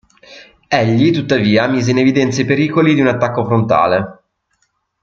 [0.67, 4.23] Egli tuttavia mise in evidenza i pericoli di un attacco frontale.